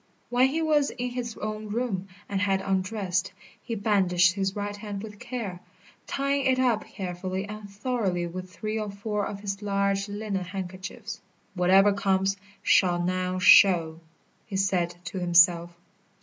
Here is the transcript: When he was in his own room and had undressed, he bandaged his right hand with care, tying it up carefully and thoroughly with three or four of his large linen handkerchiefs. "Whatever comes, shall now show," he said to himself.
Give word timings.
When 0.31 0.47
he 0.47 0.63
was 0.63 0.89
in 0.89 1.11
his 1.11 1.37
own 1.37 1.69
room 1.69 2.07
and 2.27 2.41
had 2.41 2.59
undressed, 2.61 3.33
he 3.61 3.75
bandaged 3.75 4.33
his 4.33 4.55
right 4.55 4.75
hand 4.75 5.03
with 5.03 5.19
care, 5.19 5.59
tying 6.07 6.47
it 6.47 6.57
up 6.57 6.85
carefully 6.87 7.45
and 7.45 7.69
thoroughly 7.69 8.25
with 8.25 8.51
three 8.51 8.79
or 8.79 8.89
four 8.89 9.27
of 9.27 9.41
his 9.41 9.61
large 9.61 10.09
linen 10.09 10.43
handkerchiefs. 10.43 11.21
"Whatever 11.53 11.93
comes, 11.93 12.35
shall 12.63 12.99
now 12.99 13.37
show," 13.37 13.99
he 14.47 14.55
said 14.57 14.95
to 15.03 15.19
himself. 15.19 15.77